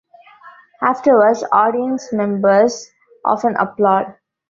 Afterwards 0.81 1.43
audience 1.51 2.11
members 2.11 2.89
often 3.23 3.55
applaud. 3.55 4.15